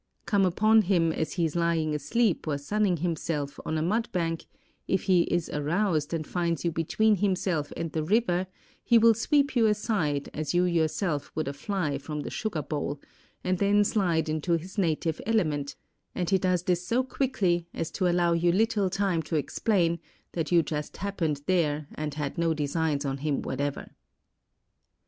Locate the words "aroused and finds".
5.51-6.65